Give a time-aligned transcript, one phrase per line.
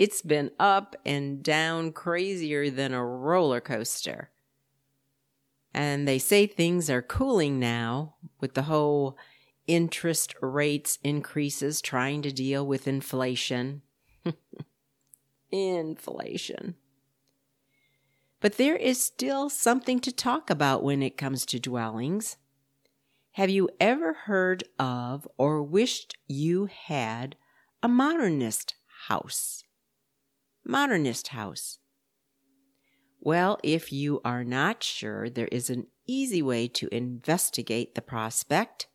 [0.00, 4.30] it's been up and down crazier than a roller coaster.
[5.74, 9.18] And they say things are cooling now with the whole
[9.66, 13.82] interest rates increases trying to deal with inflation.
[15.50, 16.76] inflation.
[18.40, 22.38] But there is still something to talk about when it comes to dwellings.
[23.32, 27.36] Have you ever heard of or wished you had
[27.82, 28.76] a modernist
[29.08, 29.62] house?
[30.64, 31.78] Modernist house.
[33.20, 38.86] Well, if you are not sure, there is an easy way to investigate the prospect.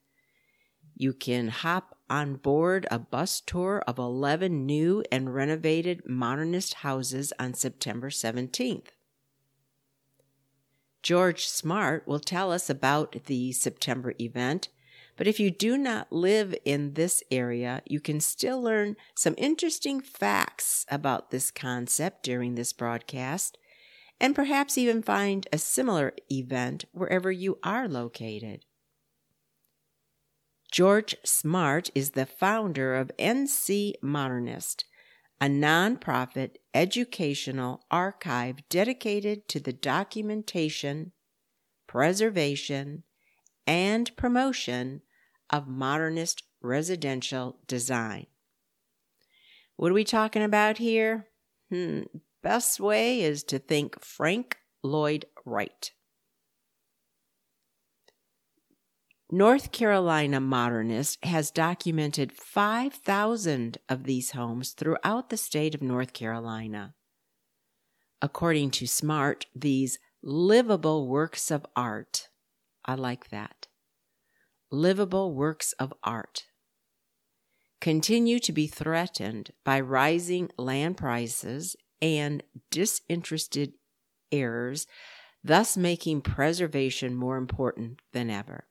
[0.96, 7.34] You can hop on board a bus tour of 11 new and renovated modernist houses
[7.40, 8.88] on September 17th.
[11.04, 14.70] George Smart will tell us about the September event,
[15.18, 20.02] but if you do not live in this area, you can still learn some interesting
[20.02, 23.58] facts about this concept during this broadcast
[24.20, 28.66] and perhaps even find a similar event wherever you are located.
[30.72, 34.86] George Smart is the founder of NC Modernist,
[35.40, 41.14] a nonprofit educational archive dedicated to the documentation,
[41.88, 43.04] preservation,
[43.68, 45.02] and promotion
[45.50, 48.28] of modernist residential design.
[49.76, 51.28] What are we talking about here?
[51.70, 52.04] Hmm,
[52.42, 55.92] best way is to think Frank Lloyd Wright.
[59.32, 66.94] North Carolina Modernist has documented 5,000 of these homes throughout the state of North Carolina.
[68.22, 72.30] According to SMART, these livable works of art,
[72.86, 73.65] I like that,
[74.72, 76.46] livable works of art,
[77.82, 83.74] continue to be threatened by rising land prices and disinterested
[84.32, 84.88] heirs,
[85.44, 88.66] thus making preservation more important than ever.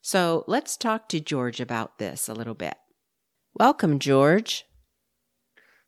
[0.00, 2.74] So let's talk to George about this a little bit.
[3.54, 4.64] Welcome, George.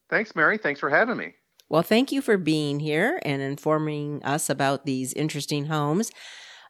[0.08, 0.58] Thanks, Mary.
[0.58, 1.34] Thanks for having me.
[1.68, 6.12] Well, thank you for being here and informing us about these interesting homes.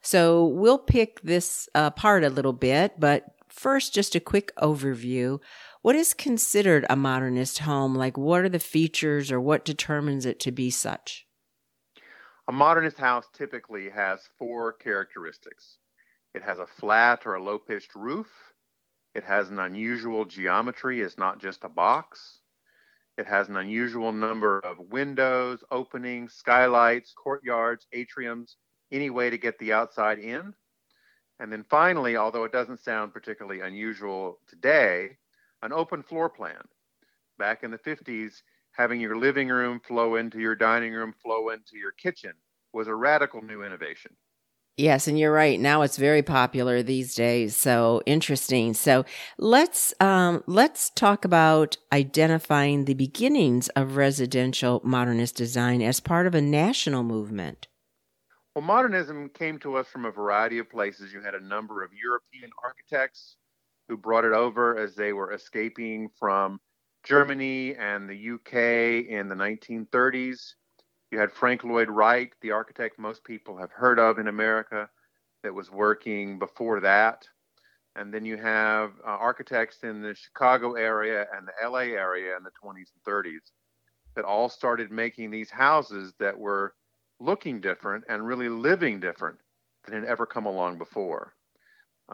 [0.05, 5.41] So we'll pick this apart a little bit, but first, just a quick overview.
[5.81, 7.95] What is considered a modernist home?
[7.95, 11.27] Like, what are the features or what determines it to be such?
[12.47, 15.79] A modernist house typically has four characteristics
[16.35, 18.29] it has a flat or a low pitched roof,
[19.15, 22.41] it has an unusual geometry, it's not just a box.
[23.17, 28.57] It has an unusual number of windows, openings, skylights, courtyards, atriums,
[28.93, 30.55] any way to get the outside in.
[31.41, 35.17] And then finally, although it doesn't sound particularly unusual today,
[35.63, 36.63] an open floor plan.
[37.39, 41.77] Back in the 50s, having your living room flow into your dining room, flow into
[41.77, 42.33] your kitchen
[42.73, 44.13] was a radical new innovation.
[44.77, 45.61] Yes, and you're right.
[45.61, 47.57] Now it's very popular these days.
[47.57, 48.75] So interesting.
[48.75, 49.05] So
[49.39, 56.35] let's um, let's talk about identifying the beginnings of residential modernist design as part of
[56.35, 57.69] a national movement.
[58.55, 61.13] Well, modernism came to us from a variety of places.
[61.13, 63.37] You had a number of European architects
[63.89, 66.61] who brought it over as they were escaping from
[67.03, 70.55] Germany and the UK in the 1930s.
[71.11, 74.89] You had Frank Lloyd Wright, the architect most people have heard of in America,
[75.43, 77.27] that was working before that.
[77.97, 82.45] And then you have uh, architects in the Chicago area and the LA area in
[82.45, 83.51] the 20s and 30s
[84.15, 86.75] that all started making these houses that were
[87.21, 89.39] looking different and really living different
[89.85, 91.35] than had ever come along before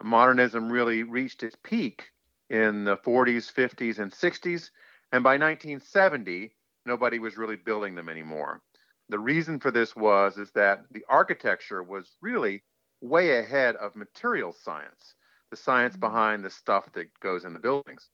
[0.02, 2.11] modernism really reached its peak
[2.49, 4.70] in the 40s, 50s, and 60s.
[5.12, 6.52] And by 1970,
[6.87, 8.62] nobody was really building them anymore.
[9.08, 12.62] The reason for this was is that the architecture was really
[13.00, 15.14] way ahead of material science,
[15.50, 16.00] the science mm-hmm.
[16.00, 18.08] behind the stuff that goes in the buildings.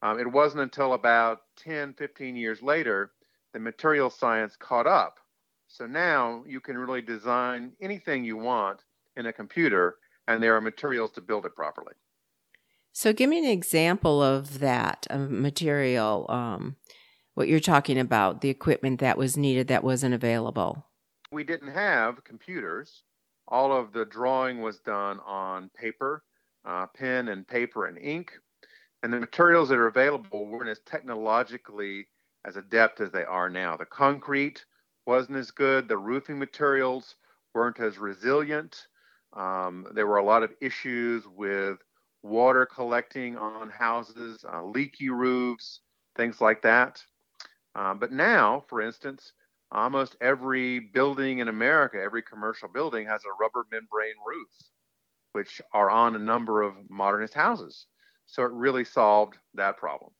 [0.00, 3.10] Um, it wasn't until about 10, 15 years later
[3.52, 5.18] that material science caught up.
[5.68, 8.84] So now you can really design anything you want
[9.16, 11.94] in a computer and there are materials to build it properly.
[12.92, 16.26] So, give me an example of that a material.
[16.28, 16.76] Um,
[17.34, 20.84] what you're talking about, the equipment that was needed that wasn't available.
[21.30, 23.04] We didn't have computers.
[23.46, 26.24] All of the drawing was done on paper,
[26.64, 28.32] uh, pen and paper and ink.
[29.02, 32.08] And the materials that are available weren't as technologically
[32.44, 33.76] as adept as they are now.
[33.76, 34.64] The concrete
[35.08, 37.16] wasn't as good, the roofing materials
[37.54, 38.86] weren't as resilient.
[39.32, 41.78] Um, there were a lot of issues with
[42.22, 45.80] water collecting on houses, uh, leaky roofs,
[46.14, 47.02] things like that.
[47.74, 49.32] Um, but now, for instance,
[49.72, 54.50] almost every building in America, every commercial building has a rubber membrane roof,
[55.32, 57.86] which are on a number of modernist houses.
[58.26, 60.12] So it really solved that problem.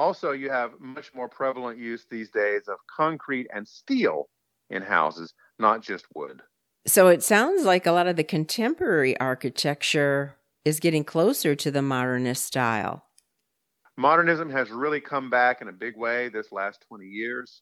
[0.00, 4.30] Also, you have much more prevalent use these days of concrete and steel
[4.70, 6.40] in houses, not just wood.
[6.86, 11.82] So it sounds like a lot of the contemporary architecture is getting closer to the
[11.82, 13.04] modernist style.
[13.98, 17.60] Modernism has really come back in a big way this last 20 years.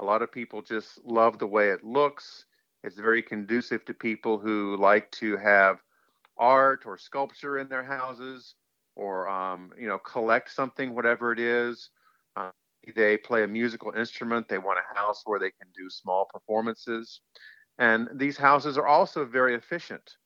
[0.00, 2.46] A lot of people just love the way it looks.
[2.82, 5.76] It's very conducive to people who like to have
[6.36, 8.56] art or sculpture in their houses
[8.96, 11.90] or, um, you know, collect something, whatever it is.
[12.36, 12.50] Uh,
[12.94, 14.48] they play a musical instrument.
[14.48, 17.20] They want a house where they can do small performances.
[17.78, 20.16] And these houses are also very efficient.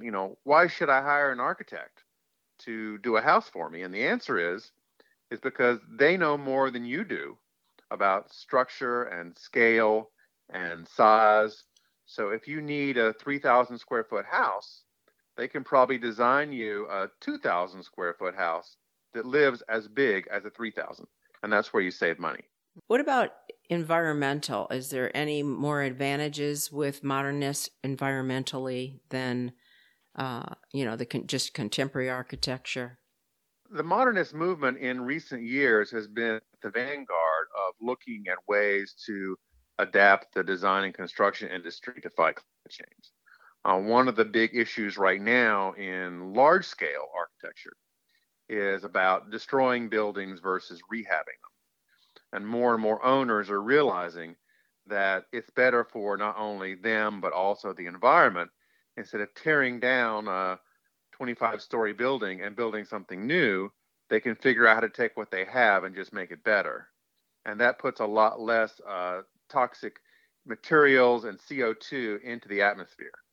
[0.00, 2.04] You know, why should I hire an architect
[2.60, 3.82] to do a house for me?
[3.82, 4.72] And the answer is,
[5.30, 7.36] is because they know more than you do
[7.90, 10.10] about structure and scale
[10.50, 11.64] and size.
[12.06, 14.84] So if you need a 3,000 square foot house,
[15.36, 18.76] they can probably design you a 2,000 square foot house
[19.14, 21.06] that lives as big as a 3,000.
[21.42, 22.42] And that's where you save money.
[22.86, 23.30] What about
[23.70, 24.66] environmental?
[24.70, 29.52] Is there any more advantages with modernist environmentally than,
[30.16, 32.98] uh, you know, the con- just contemporary architecture?
[33.70, 39.36] The modernist movement in recent years has been the vanguard of looking at ways to
[39.78, 43.13] adapt the design and construction industry to fight climate change.
[43.64, 47.74] Uh, one of the big issues right now in large scale architecture
[48.48, 51.52] is about destroying buildings versus rehabbing them.
[52.32, 54.36] And more and more owners are realizing
[54.86, 58.50] that it's better for not only them but also the environment.
[58.96, 60.58] Instead of tearing down a
[61.12, 63.70] 25 story building and building something new
[64.10, 66.88] they can figure out how to take what they have and just make it better.
[67.46, 69.96] And that puts a lot less uh, toxic
[70.46, 73.23] materials and co2 into the atmosphere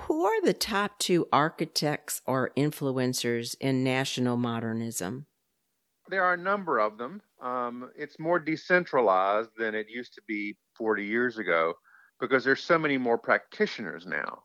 [0.00, 5.26] who are the top two architects or influencers in national modernism
[6.12, 7.22] there are a number of them.
[7.40, 11.74] Um, it's more decentralized than it used to be 40 years ago
[12.20, 14.42] because there's so many more practitioners now.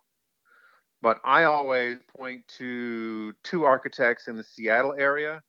[1.01, 5.41] But I always point to two architects in the Seattle area,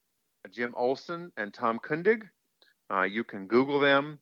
[0.51, 2.23] Jim Olson and Tom Kundig.
[2.93, 4.19] Uh, you can Google them.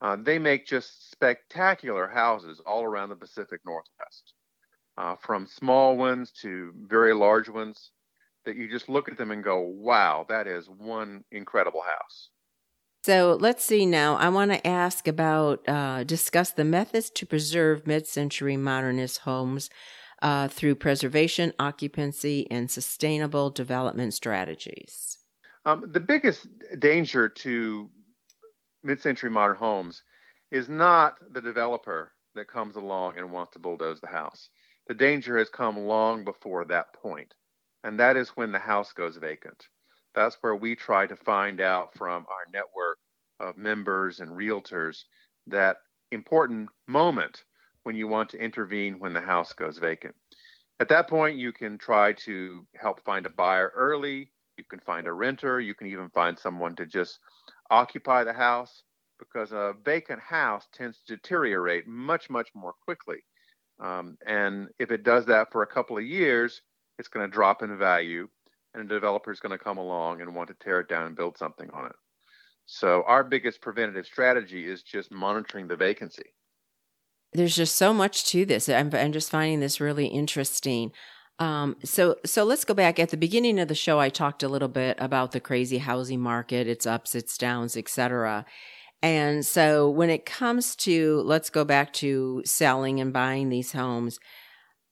[0.00, 4.34] Uh, they make just spectacular houses all around the Pacific Northwest,
[4.98, 7.90] uh, from small ones to very large ones
[8.44, 12.30] that you just look at them and go, wow, that is one incredible house.
[13.04, 14.16] So let's see now.
[14.16, 19.70] I want to ask about, uh, discuss the methods to preserve mid century modernist homes
[20.22, 25.18] uh, through preservation, occupancy, and sustainable development strategies.
[25.64, 26.46] Um, the biggest
[26.78, 27.90] danger to
[28.82, 30.02] mid century modern homes
[30.50, 34.48] is not the developer that comes along and wants to bulldoze the house.
[34.86, 37.34] The danger has come long before that point
[37.86, 39.68] and that is when the house goes vacant.
[40.12, 42.98] That's where we try to find out from our network
[43.38, 45.04] of members and realtors
[45.46, 45.76] that
[46.10, 47.44] important moment
[47.84, 50.16] when you want to intervene when the house goes vacant.
[50.80, 54.32] At that point, you can try to help find a buyer early.
[54.58, 55.60] You can find a renter.
[55.60, 57.20] You can even find someone to just
[57.70, 58.82] occupy the house
[59.20, 63.18] because a vacant house tends to deteriorate much, much more quickly.
[63.78, 66.62] Um, and if it does that for a couple of years,
[66.98, 68.28] it's going to drop in value
[68.76, 71.16] and a developer is going to come along and want to tear it down and
[71.16, 71.96] build something on it.
[72.66, 76.34] So our biggest preventative strategy is just monitoring the vacancy.
[77.32, 78.68] There's just so much to this.
[78.68, 80.92] I'm, I'm just finding this really interesting.
[81.38, 84.00] Um, so, so let's go back at the beginning of the show.
[84.00, 88.46] I talked a little bit about the crazy housing market, its ups, its downs, etc.
[89.02, 94.18] And so when it comes to, let's go back to selling and buying these homes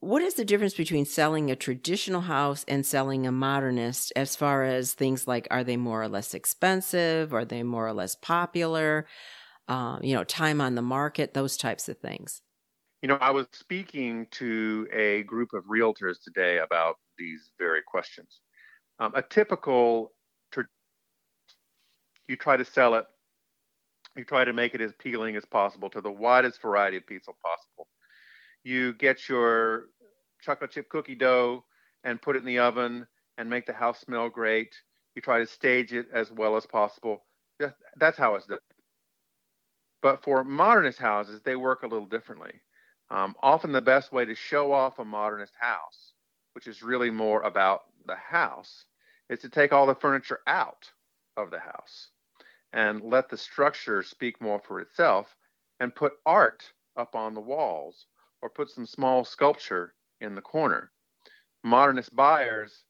[0.00, 4.62] what is the difference between selling a traditional house and selling a modernist as far
[4.62, 7.32] as things like are they more or less expensive?
[7.32, 9.06] Are they more or less popular?
[9.66, 12.42] Um, you know time on the market those types of things.
[13.00, 18.42] You know i was speaking to a group of realtors today about these very questions.
[18.98, 20.12] Um, a typical
[22.28, 23.04] you try to sell it.
[24.16, 27.36] You try to make it as appealing as possible to the widest variety of people
[27.42, 27.88] possible.
[28.62, 29.86] You get your
[30.40, 31.64] chocolate chip cookie dough
[32.04, 33.06] and put it in the oven
[33.38, 34.72] and make the house smell great.
[35.16, 37.24] You try to stage it as well as possible.
[37.96, 38.58] That's how it's done.
[40.00, 42.60] But for modernist houses, they work a little differently.
[43.10, 46.12] Um, often the best way to show off a modernist house,
[46.52, 48.84] which is really more about the house,
[49.28, 50.90] is to take all the furniture out
[51.36, 52.10] of the house
[52.74, 55.34] and let the structure speak more for itself
[55.80, 56.64] and put art
[56.96, 58.06] up on the walls
[58.42, 60.90] or put some small sculpture in the corner.
[61.62, 62.82] Modernist buyers,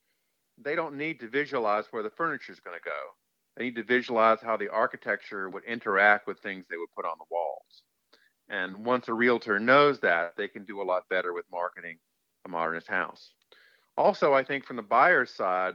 [0.59, 2.91] they don't need to visualize where the furniture is going to go.
[3.57, 7.19] They need to visualize how the architecture would interact with things they would put on
[7.19, 7.83] the walls.
[8.49, 11.99] And once a realtor knows that, they can do a lot better with marketing
[12.47, 13.33] a modernist house.
[13.97, 15.75] Also, I think from the buyer's side,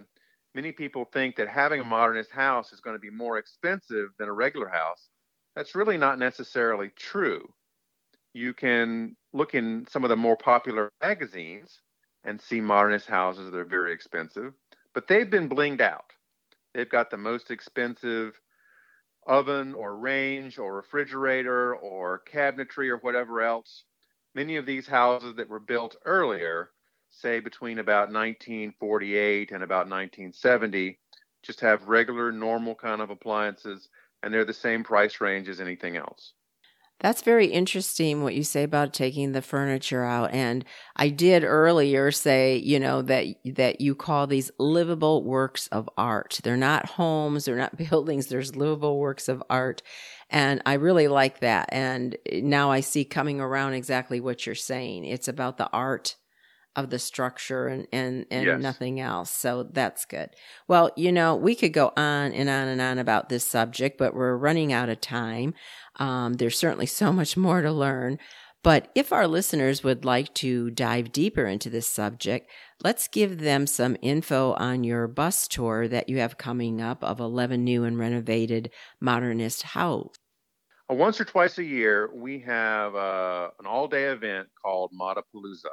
[0.56, 4.30] many people think that having a modernist house is going to be more expensive than
[4.30, 5.10] a regular house.
[5.56, 7.52] That's really not necessarily true.
[8.34, 11.82] You can look in some of the more popular magazines
[12.24, 14.54] and see modernist houses that are very expensive,
[14.94, 16.12] but they've been blinged out.
[16.74, 18.40] They've got the most expensive
[19.26, 23.84] oven or range or refrigerator or cabinetry or whatever else.
[24.36, 26.70] Many of these houses that were built earlier,
[27.20, 30.98] say between about 1948 and about 1970,
[31.44, 33.90] just have regular, normal kind of appliances,
[34.24, 36.34] and they're the same price range as anything else.
[37.00, 40.34] That's very interesting what you say about taking the furniture out.
[40.34, 40.66] And
[40.98, 46.42] I did earlier say, you know, that that you call these livable works of art.
[46.44, 49.82] They're not homes, they're not buildings, there's livable works of art.
[50.30, 51.70] And I really like that.
[51.72, 55.06] And now I see coming around exactly what you're saying.
[55.06, 56.18] It's about the art
[56.76, 58.62] of the structure and and, and yes.
[58.62, 59.32] nothing else.
[59.32, 60.30] So that's good.
[60.68, 64.14] Well, you know, we could go on and on and on about this subject, but
[64.14, 65.54] we're running out of time.
[65.98, 68.20] Um, there's certainly so much more to learn.
[68.62, 72.50] But if our listeners would like to dive deeper into this subject,
[72.84, 77.22] let's give them some info on your bus tour that you have coming up of
[77.22, 80.18] 11 new and renovated modernist houses.
[80.92, 85.72] Uh, once or twice a year, we have uh, an all day event called Modapalooza.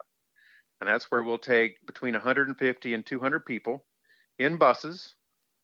[0.81, 3.85] And that's where we'll take between 150 and 200 people
[4.39, 5.15] in buses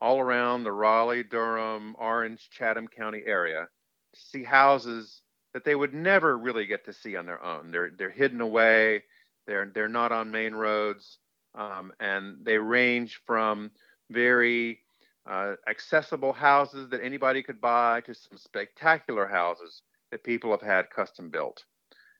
[0.00, 3.68] all around the Raleigh, Durham, Orange, Chatham County area
[4.14, 5.22] to see houses
[5.54, 7.70] that they would never really get to see on their own.
[7.70, 9.04] They're they're hidden away.
[9.46, 11.18] They're they're not on main roads,
[11.54, 13.70] um, and they range from
[14.10, 14.80] very
[15.28, 20.90] uh, accessible houses that anybody could buy to some spectacular houses that people have had
[20.90, 21.64] custom built.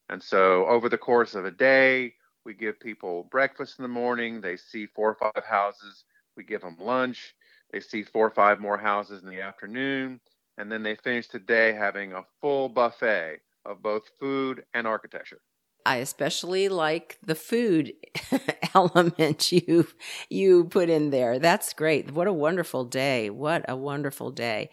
[0.09, 4.41] And so over the course of a day, we give people breakfast in the morning.
[4.41, 6.05] They see four or five houses.
[6.37, 7.35] We give them lunch.
[7.73, 10.21] They see four or five more houses in the afternoon
[10.59, 15.41] and then they finish the day having a full buffet of both food and architecture.
[15.85, 17.93] I especially like the food
[18.75, 19.89] element you
[20.31, 21.41] you put in there.
[21.41, 22.13] That's great.
[22.13, 23.31] What a wonderful day.
[23.31, 24.71] What a wonderful day.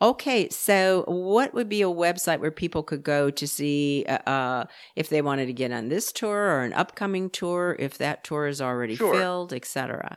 [0.00, 4.64] Okay, so what would be a website where people could go to see uh, uh
[4.94, 8.46] if they wanted to get on this tour or an upcoming tour, if that tour
[8.46, 9.12] is already sure.
[9.12, 10.16] filled, etc.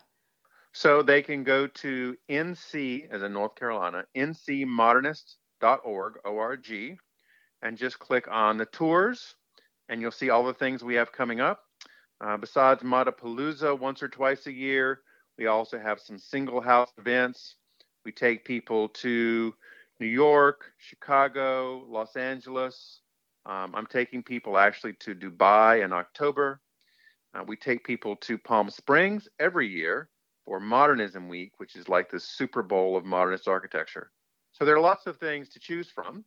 [0.74, 6.98] So they can go to NC, as in North Carolina, ncmodernist.org, O-R-G,
[7.62, 9.36] and just click on the tours,
[9.90, 11.60] and you'll see all the things we have coming up.
[12.22, 15.02] Uh, besides Modapalooza once or twice a year,
[15.38, 17.56] we also have some single house events.
[18.06, 19.54] We take people to
[20.02, 23.02] New York, Chicago, Los Angeles.
[23.46, 26.60] Um, I'm taking people actually to Dubai in October.
[27.36, 30.10] Uh, we take people to Palm Springs every year
[30.44, 34.10] for Modernism Week, which is like the Super Bowl of modernist architecture.
[34.54, 36.26] So there are lots of things to choose from.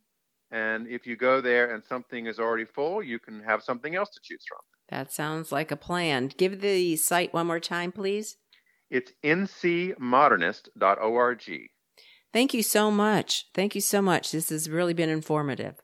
[0.51, 4.11] And if you go there and something is already full, you can have something else
[4.11, 4.59] to choose from.
[4.87, 6.31] That sounds like a plan.
[6.37, 8.37] Give the site one more time, please.
[8.89, 11.69] It's ncmodernist.org.
[12.35, 13.47] Thank you so much.
[13.53, 14.33] Thank you so much.
[14.33, 15.75] This has really been informative.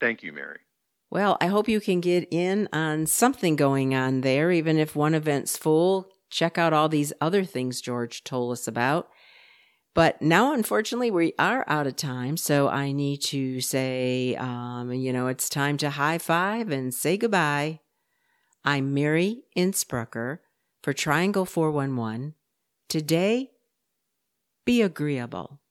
[0.00, 0.58] Thank you, Mary.
[1.12, 5.14] Well, I hope you can get in on something going on there, even if one
[5.14, 9.10] event's full check out all these other things George told us about.
[9.94, 12.36] But now, unfortunately, we are out of time.
[12.36, 17.16] So I need to say, um, you know, it's time to high five and say
[17.16, 17.78] goodbye.
[18.64, 20.40] I'm Mary Innsbrucker
[20.82, 22.34] for Triangle 411.
[22.88, 23.52] Today,
[24.66, 25.61] be agreeable.